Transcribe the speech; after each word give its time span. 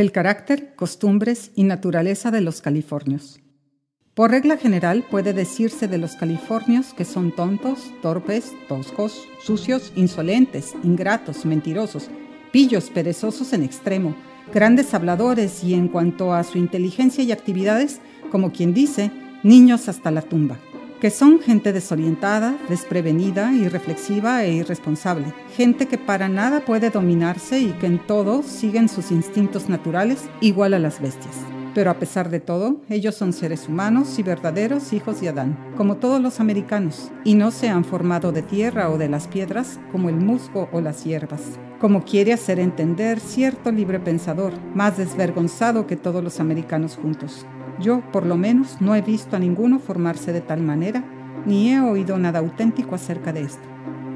del 0.00 0.12
carácter, 0.12 0.74
costumbres 0.76 1.50
y 1.54 1.64
naturaleza 1.64 2.30
de 2.30 2.40
los 2.40 2.62
californios. 2.62 3.38
Por 4.14 4.30
regla 4.30 4.56
general 4.56 5.04
puede 5.10 5.34
decirse 5.34 5.88
de 5.88 5.98
los 5.98 6.16
californios 6.16 6.94
que 6.94 7.04
son 7.04 7.36
tontos, 7.36 7.92
torpes, 8.00 8.52
toscos, 8.66 9.28
sucios, 9.44 9.92
insolentes, 9.96 10.74
ingratos, 10.82 11.44
mentirosos, 11.44 12.08
pillos, 12.50 12.88
perezosos 12.88 13.52
en 13.52 13.62
extremo, 13.62 14.16
grandes 14.54 14.94
habladores 14.94 15.62
y 15.62 15.74
en 15.74 15.86
cuanto 15.86 16.32
a 16.32 16.44
su 16.44 16.56
inteligencia 16.56 17.22
y 17.22 17.30
actividades, 17.30 18.00
como 18.30 18.52
quien 18.52 18.72
dice, 18.72 19.10
niños 19.42 19.86
hasta 19.90 20.10
la 20.10 20.22
tumba 20.22 20.58
que 21.00 21.10
son 21.10 21.40
gente 21.40 21.72
desorientada, 21.72 22.58
desprevenida, 22.68 23.52
irreflexiva 23.52 24.44
e 24.44 24.52
irresponsable, 24.52 25.32
gente 25.56 25.86
que 25.86 25.96
para 25.96 26.28
nada 26.28 26.64
puede 26.64 26.90
dominarse 26.90 27.58
y 27.58 27.72
que 27.72 27.86
en 27.86 27.98
todo 28.06 28.42
siguen 28.42 28.88
sus 28.88 29.10
instintos 29.10 29.68
naturales 29.68 30.28
igual 30.40 30.74
a 30.74 30.78
las 30.78 31.00
bestias. 31.00 31.34
Pero 31.74 31.90
a 31.90 31.94
pesar 31.94 32.30
de 32.30 32.40
todo, 32.40 32.80
ellos 32.88 33.14
son 33.14 33.32
seres 33.32 33.68
humanos 33.68 34.18
y 34.18 34.22
verdaderos 34.22 34.92
hijos 34.92 35.20
de 35.20 35.28
Adán, 35.28 35.56
como 35.76 35.96
todos 35.96 36.20
los 36.20 36.40
americanos, 36.40 37.10
y 37.24 37.34
no 37.34 37.50
se 37.50 37.68
han 37.68 37.84
formado 37.84 38.32
de 38.32 38.42
tierra 38.42 38.90
o 38.90 38.98
de 38.98 39.08
las 39.08 39.28
piedras 39.28 39.78
como 39.92 40.08
el 40.08 40.16
musgo 40.16 40.68
o 40.72 40.80
las 40.80 41.04
hierbas, 41.04 41.42
como 41.80 42.04
quiere 42.04 42.32
hacer 42.32 42.58
entender 42.58 43.20
cierto 43.20 43.70
libre 43.70 44.00
pensador, 44.00 44.52
más 44.74 44.98
desvergonzado 44.98 45.86
que 45.86 45.96
todos 45.96 46.22
los 46.22 46.40
americanos 46.40 46.98
juntos. 47.00 47.46
Yo, 47.80 48.02
por 48.12 48.26
lo 48.26 48.36
menos, 48.36 48.76
no 48.80 48.94
he 48.94 49.02
visto 49.02 49.36
a 49.36 49.38
ninguno 49.38 49.78
formarse 49.78 50.32
de 50.32 50.40
tal 50.40 50.60
manera, 50.60 51.02
ni 51.46 51.72
he 51.72 51.80
oído 51.80 52.18
nada 52.18 52.40
auténtico 52.40 52.94
acerca 52.94 53.32
de 53.32 53.42
esto. 53.42 53.62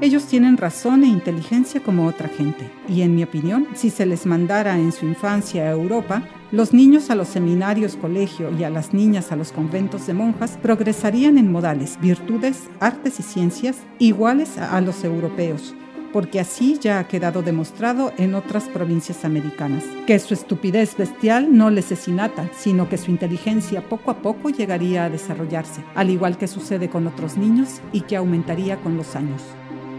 Ellos 0.01 0.25
tienen 0.25 0.57
razón 0.57 1.03
e 1.03 1.07
inteligencia 1.07 1.81
como 1.81 2.05
otra 2.05 2.27
gente, 2.27 2.69
y 2.87 3.01
en 3.01 3.15
mi 3.15 3.23
opinión, 3.23 3.65
si 3.73 3.89
se 3.89 4.05
les 4.05 4.25
mandara 4.25 4.77
en 4.77 4.91
su 4.91 5.05
infancia 5.05 5.63
a 5.63 5.71
Europa, 5.71 6.23
los 6.51 6.73
niños 6.73 7.09
a 7.09 7.15
los 7.15 7.29
seminarios, 7.29 7.95
colegio 7.95 8.51
y 8.57 8.65
a 8.65 8.69
las 8.69 8.93
niñas 8.93 9.31
a 9.31 9.35
los 9.35 9.51
conventos 9.51 10.05
de 10.05 10.13
monjas 10.13 10.59
progresarían 10.61 11.37
en 11.37 11.51
modales, 11.51 11.97
virtudes, 12.01 12.69
artes 12.79 13.19
y 13.19 13.23
ciencias 13.23 13.77
iguales 13.97 14.57
a 14.57 14.79
los 14.81 15.03
europeos, 15.03 15.73
porque 16.15 16.39
así 16.39 16.79
ya 16.79 16.99
ha 16.99 17.09
quedado 17.09 17.41
demostrado 17.41 18.13
en 18.17 18.35
otras 18.35 18.69
provincias 18.69 19.25
americanas, 19.25 19.83
que 20.07 20.17
su 20.17 20.33
estupidez 20.33 20.95
bestial 20.95 21.57
no 21.57 21.69
les 21.69 21.91
es 21.91 22.07
innata, 22.07 22.49
sino 22.57 22.87
que 22.87 22.97
su 22.97 23.11
inteligencia 23.11 23.89
poco 23.89 24.11
a 24.11 24.21
poco 24.21 24.49
llegaría 24.49 25.03
a 25.03 25.09
desarrollarse, 25.09 25.83
al 25.93 26.09
igual 26.09 26.37
que 26.37 26.47
sucede 26.47 26.89
con 26.89 27.05
otros 27.05 27.35
niños 27.35 27.81
y 27.91 27.99
que 27.99 28.15
aumentaría 28.15 28.77
con 28.77 28.95
los 28.95 29.17
años. 29.17 29.41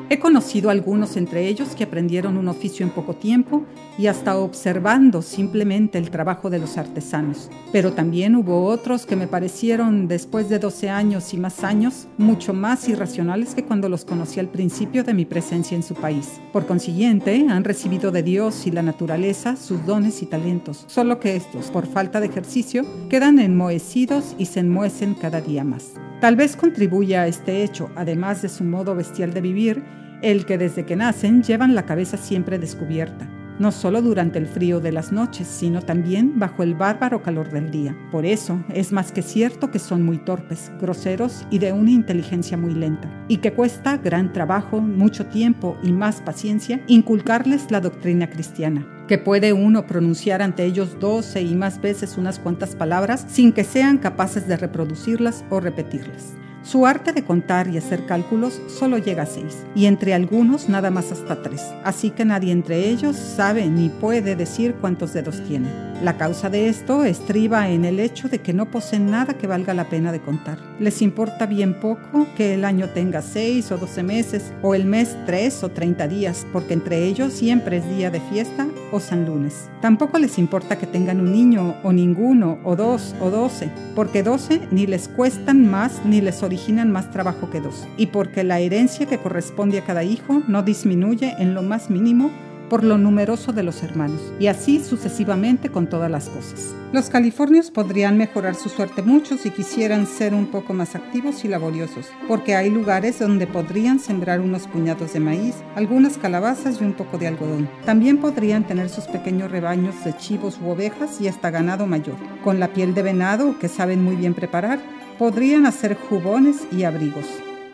He 0.08 0.20
conocido 0.20 0.70
algunos 0.70 1.16
entre 1.16 1.48
ellos 1.48 1.70
que 1.74 1.82
aprendieron 1.82 2.36
un 2.36 2.46
oficio 2.46 2.86
en 2.86 2.92
poco 2.92 3.14
tiempo 3.14 3.64
y 3.98 4.06
hasta 4.06 4.38
observando 4.38 5.20
simplemente 5.20 5.98
el 5.98 6.10
trabajo 6.10 6.48
de 6.48 6.60
los 6.60 6.78
artesanos. 6.78 7.50
Pero 7.72 7.92
también 7.92 8.36
hubo 8.36 8.66
otros 8.66 9.04
que 9.04 9.16
me 9.16 9.26
parecieron, 9.26 10.06
después 10.06 10.48
de 10.48 10.60
12 10.60 10.90
años 10.90 11.34
y 11.34 11.38
más 11.38 11.64
años, 11.64 12.06
mucho 12.18 12.54
más 12.54 12.88
irracionales 12.88 13.56
que 13.56 13.64
cuando 13.64 13.88
los 13.88 14.04
conocí 14.04 14.38
al 14.38 14.48
principio 14.48 15.02
de 15.02 15.12
mi 15.12 15.24
presencia 15.24 15.74
en 15.74 15.82
su 15.82 15.94
país. 15.94 16.40
Por 16.52 16.66
consiguiente, 16.66 17.44
han 17.48 17.64
recibido 17.64 18.12
de 18.12 18.22
Dios 18.22 18.64
y 18.68 18.70
la 18.70 18.82
naturaleza 18.82 19.56
sus 19.56 19.84
dones 19.86 20.22
y 20.22 20.26
talentos, 20.26 20.84
solo 20.86 21.18
que 21.18 21.34
estos, 21.34 21.72
por 21.72 21.86
falta 21.88 22.20
de 22.20 22.26
ejercicio, 22.26 22.84
quedan 23.08 23.40
enmohecidos 23.40 24.36
y 24.38 24.46
se 24.46 24.60
enmuecen 24.60 25.14
cada 25.14 25.40
día 25.40 25.64
más. 25.64 25.94
Tal 26.20 26.34
vez 26.34 26.56
contribuya 26.56 27.22
a 27.22 27.26
este 27.26 27.62
hecho, 27.62 27.90
además 27.94 28.40
de 28.40 28.48
su 28.48 28.64
modo 28.64 28.94
bestial 28.94 29.34
de 29.34 29.42
vivir, 29.42 29.84
el 30.22 30.46
que 30.46 30.56
desde 30.56 30.86
que 30.86 30.96
nacen 30.96 31.42
llevan 31.42 31.74
la 31.74 31.84
cabeza 31.84 32.16
siempre 32.16 32.58
descubierta, 32.58 33.28
no 33.58 33.72
solo 33.72 34.02
durante 34.02 34.38
el 34.38 34.46
frío 34.46 34.80
de 34.80 34.92
las 34.92 35.12
noches, 35.12 35.46
sino 35.46 35.82
también 35.82 36.38
bajo 36.38 36.62
el 36.62 36.74
bárbaro 36.74 37.22
calor 37.22 37.50
del 37.50 37.70
día. 37.70 37.96
Por 38.10 38.26
eso 38.26 38.62
es 38.72 38.92
más 38.92 39.12
que 39.12 39.22
cierto 39.22 39.70
que 39.70 39.78
son 39.78 40.02
muy 40.02 40.18
torpes, 40.18 40.70
groseros 40.80 41.46
y 41.50 41.58
de 41.58 41.72
una 41.72 41.90
inteligencia 41.90 42.56
muy 42.56 42.74
lenta, 42.74 43.10
y 43.28 43.38
que 43.38 43.52
cuesta 43.52 43.96
gran 43.96 44.32
trabajo, 44.32 44.80
mucho 44.80 45.26
tiempo 45.26 45.76
y 45.82 45.92
más 45.92 46.20
paciencia 46.20 46.82
inculcarles 46.86 47.70
la 47.70 47.80
doctrina 47.80 48.28
cristiana 48.28 48.86
que 49.06 49.18
puede 49.18 49.52
uno 49.52 49.86
pronunciar 49.86 50.42
ante 50.42 50.64
ellos 50.64 50.98
doce 50.98 51.40
y 51.42 51.54
más 51.54 51.80
veces 51.80 52.18
unas 52.18 52.38
cuantas 52.38 52.74
palabras 52.74 53.24
sin 53.28 53.52
que 53.52 53.64
sean 53.64 53.98
capaces 53.98 54.48
de 54.48 54.56
reproducirlas 54.56 55.44
o 55.48 55.60
repetirlas. 55.60 56.34
Su 56.66 56.84
arte 56.84 57.12
de 57.12 57.22
contar 57.22 57.68
y 57.68 57.78
hacer 57.78 58.06
cálculos 58.06 58.60
solo 58.66 58.98
llega 58.98 59.22
a 59.22 59.26
seis, 59.26 59.64
y 59.76 59.86
entre 59.86 60.14
algunos 60.14 60.68
nada 60.68 60.90
más 60.90 61.12
hasta 61.12 61.40
tres, 61.40 61.62
así 61.84 62.10
que 62.10 62.24
nadie 62.24 62.50
entre 62.50 62.88
ellos 62.88 63.14
sabe 63.14 63.68
ni 63.68 63.88
puede 63.88 64.34
decir 64.34 64.74
cuántos 64.80 65.12
dedos 65.12 65.40
tiene. 65.44 65.68
La 66.02 66.18
causa 66.18 66.50
de 66.50 66.68
esto 66.68 67.04
estriba 67.04 67.70
en 67.70 67.86
el 67.86 68.00
hecho 68.00 68.28
de 68.28 68.40
que 68.40 68.52
no 68.52 68.70
poseen 68.70 69.10
nada 69.10 69.34
que 69.34 69.46
valga 69.46 69.72
la 69.72 69.88
pena 69.88 70.12
de 70.12 70.20
contar. 70.20 70.58
Les 70.78 71.00
importa 71.00 71.46
bien 71.46 71.80
poco 71.80 72.26
que 72.36 72.52
el 72.52 72.66
año 72.66 72.90
tenga 72.90 73.22
seis 73.22 73.72
o 73.72 73.78
doce 73.78 74.02
meses, 74.02 74.52
o 74.62 74.74
el 74.74 74.84
mes 74.84 75.16
tres 75.24 75.64
o 75.64 75.70
treinta 75.70 76.06
días, 76.06 76.46
porque 76.52 76.74
entre 76.74 77.04
ellos 77.04 77.32
siempre 77.32 77.78
es 77.78 77.88
día 77.88 78.10
de 78.10 78.20
fiesta 78.20 78.66
o 78.92 79.00
San 79.00 79.24
Lunes. 79.24 79.70
Tampoco 79.80 80.18
les 80.18 80.38
importa 80.38 80.76
que 80.76 80.86
tengan 80.86 81.18
un 81.18 81.32
niño 81.32 81.76
o 81.82 81.92
ninguno, 81.92 82.58
o 82.62 82.76
dos 82.76 83.14
o 83.20 83.30
doce, 83.30 83.70
porque 83.94 84.22
doce 84.22 84.60
ni 84.70 84.86
les 84.86 85.08
cuestan 85.08 85.66
más 85.66 86.04
ni 86.04 86.20
les 86.20 86.42
originan 86.42 86.92
más 86.92 87.10
trabajo 87.10 87.48
que 87.48 87.62
dos, 87.62 87.88
y 87.96 88.06
porque 88.08 88.44
la 88.44 88.60
herencia 88.60 89.06
que 89.06 89.18
corresponde 89.18 89.78
a 89.78 89.84
cada 89.84 90.04
hijo 90.04 90.42
no 90.46 90.62
disminuye 90.62 91.34
en 91.38 91.54
lo 91.54 91.62
más 91.62 91.88
mínimo 91.88 92.30
por 92.68 92.84
lo 92.84 92.98
numeroso 92.98 93.52
de 93.52 93.62
los 93.62 93.82
hermanos, 93.82 94.20
y 94.38 94.48
así 94.48 94.82
sucesivamente 94.82 95.70
con 95.70 95.88
todas 95.88 96.10
las 96.10 96.28
cosas. 96.28 96.74
Los 96.92 97.10
californios 97.10 97.70
podrían 97.70 98.16
mejorar 98.16 98.54
su 98.54 98.68
suerte 98.68 99.02
mucho 99.02 99.36
si 99.36 99.50
quisieran 99.50 100.06
ser 100.06 100.34
un 100.34 100.46
poco 100.46 100.72
más 100.72 100.94
activos 100.94 101.44
y 101.44 101.48
laboriosos, 101.48 102.06
porque 102.28 102.54
hay 102.54 102.70
lugares 102.70 103.18
donde 103.18 103.46
podrían 103.46 103.98
sembrar 103.98 104.40
unos 104.40 104.66
puñados 104.66 105.12
de 105.12 105.20
maíz, 105.20 105.56
algunas 105.74 106.18
calabazas 106.18 106.80
y 106.80 106.84
un 106.84 106.92
poco 106.92 107.18
de 107.18 107.26
algodón. 107.26 107.68
También 107.84 108.18
podrían 108.18 108.66
tener 108.66 108.88
sus 108.88 109.04
pequeños 109.04 109.50
rebaños 109.50 110.04
de 110.04 110.16
chivos 110.16 110.58
u 110.62 110.70
ovejas 110.70 111.20
y 111.20 111.28
hasta 111.28 111.50
ganado 111.50 111.86
mayor. 111.86 112.16
Con 112.42 112.60
la 112.60 112.72
piel 112.72 112.94
de 112.94 113.02
venado, 113.02 113.58
que 113.58 113.68
saben 113.68 114.02
muy 114.02 114.16
bien 114.16 114.34
preparar, 114.34 114.78
podrían 115.18 115.66
hacer 115.66 115.96
jubones 115.96 116.66
y 116.70 116.84
abrigos. 116.84 117.26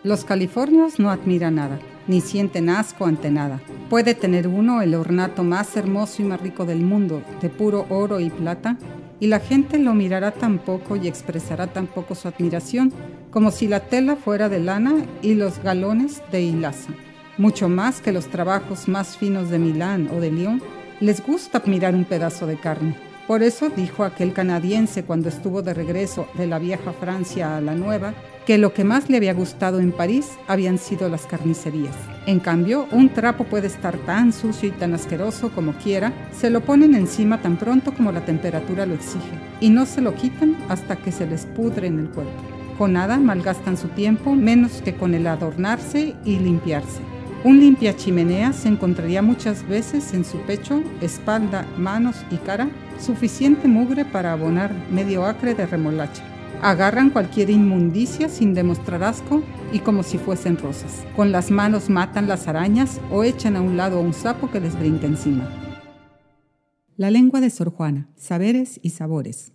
Los 0.05 0.25
californios 0.25 0.99
no 0.99 1.11
admiran 1.11 1.57
nada, 1.57 1.79
ni 2.07 2.21
sienten 2.21 2.69
asco 2.69 3.07
ante 3.07 3.31
nada. 3.31 3.61
Puede 3.89 4.15
tener 4.15 4.49
uno 4.49 4.83
el 4.83 4.95
ornato 4.95 5.45
más 5.45 5.77
hermoso 5.77 6.23
y 6.23 6.25
más 6.25 6.41
rico 6.41 6.65
del 6.65 6.81
mundo, 6.81 7.23
de 7.41 7.49
puro 7.49 7.87
oro 7.89 8.21
y 8.21 8.31
plata, 8.31 8.77
y 9.21 9.29
la 9.29 9.39
gente 9.39 9.79
lo 9.79 9.95
mirará 9.95 10.33
tan 10.33 10.59
poco 10.59 10.97
y 10.97 11.07
expresará 11.07 11.69
tan 11.69 11.87
poco 11.87 12.15
su 12.15 12.27
admiración 12.27 12.93
como 13.31 13.51
si 13.51 13.69
la 13.69 13.81
tela 13.81 14.17
fuera 14.17 14.49
de 14.49 14.59
lana 14.59 14.95
y 15.23 15.35
los 15.35 15.63
galones 15.63 16.23
de 16.33 16.43
hilaza. 16.43 16.93
Mucho 17.39 17.69
más 17.69 18.01
que 18.01 18.13
los 18.13 18.27
trabajos 18.27 18.89
más 18.89 19.17
finos 19.17 19.49
de 19.49 19.59
Milán 19.59 20.09
o 20.13 20.21
de 20.21 20.31
Lyon, 20.31 20.63
les 21.01 21.25
gusta 21.25 21.59
admirar 21.59 21.95
un 21.95 22.05
pedazo 22.05 22.47
de 22.47 22.57
carne. 22.57 23.12
Por 23.27 23.43
eso 23.43 23.71
dijo 23.71 24.05
aquel 24.05 24.33
canadiense 24.33 25.05
cuando 25.05 25.29
estuvo 25.29 25.63
de 25.63 25.75
regreso 25.75 26.27
de 26.35 26.47
la 26.47 26.59
vieja 26.59 26.93
Francia 26.93 27.57
a 27.57 27.61
la 27.61 27.75
nueva, 27.75 28.15
que 28.47 28.59
lo 28.59 28.75
que 28.75 28.83
más 28.83 29.09
le 29.09 29.17
había 29.17 29.33
gustado 29.33 29.79
en 29.79 29.93
París 29.93 30.31
habían 30.49 30.77
sido 30.77 31.09
las 31.09 31.27
carnicerías. 31.27 31.95
En 32.27 32.41
cambio, 32.41 32.89
un 32.91 33.11
trapo 33.11 33.45
puede 33.45 33.69
estar 33.69 33.97
tan 33.99 34.33
sucio 34.33 34.69
y 34.69 34.73
tan 34.73 34.95
asqueroso 34.95 35.51
como 35.51 35.73
quiera, 35.75 36.13
se 36.33 36.51
lo 36.51 36.63
ponen 36.63 36.97
encima 36.97 37.41
tan 37.41 37.57
pronto 37.57 37.95
como 37.95 38.11
la 38.11 38.25
temperatura 38.25 38.87
lo 38.87 38.95
exige, 38.95 39.39
y 39.61 39.71
no 39.71 39.87
se 39.87 40.01
lo 40.01 40.15
quitan 40.15 40.57
hasta 40.69 40.97
que 40.97 41.13
se 41.13 41.27
les 41.27 41.47
pudre 41.47 41.87
en 41.87 42.01
el 42.01 42.09
cuerpo. 42.09 42.33
Con 42.77 42.95
nada 42.95 43.19
malgastan 43.19 43.77
su 43.77 43.89
tiempo 43.89 44.35
menos 44.35 44.83
que 44.83 44.97
con 44.97 45.15
el 45.15 45.29
adornarse 45.29 46.17
y 46.25 46.39
limpiarse. 46.41 47.01
Un 47.45 47.59
limpia 47.59 47.97
chimenea 47.97 48.53
se 48.53 48.69
encontraría 48.69 49.21
muchas 49.21 49.67
veces 49.67 50.15
en 50.15 50.25
su 50.25 50.39
pecho, 50.43 50.81
espalda, 51.01 51.67
manos 51.77 52.17
y 52.31 52.37
cara 52.37 52.71
suficiente 53.01 53.67
mugre 53.67 54.05
para 54.05 54.33
abonar 54.33 54.73
medio 54.93 55.25
acre 55.25 55.55
de 55.55 55.67
remolacha. 55.67 56.23
Agarran 56.63 57.11
cualquier 57.11 57.51
inmundicia 57.51 58.29
sin 58.29 58.55
demostrar 58.55 59.03
asco 59.03 59.43
y 59.73 59.81
como 59.81 60.05
si 60.05 60.19
fuesen 60.19 60.57
rosas. 60.57 61.05
Con 61.17 61.33
las 61.33 61.51
manos 61.51 61.91
matan 61.91 62.29
las 62.29 62.47
arañas 62.47 63.01
o 63.11 63.25
echan 63.25 63.57
a 63.57 63.61
un 63.61 63.77
lado 63.77 63.99
a 63.99 64.03
un 64.03 64.15
sapo 64.15 64.49
que 64.49 64.61
les 64.61 64.79
brinca 64.79 65.09
encima. 65.09 65.51
La 66.97 67.11
lengua 67.11 67.41
de 67.41 67.51
Sor 67.51 67.71
Juana, 67.71 68.09
saberes 68.15 68.79
y 68.85 68.91
sabores. 68.91 69.53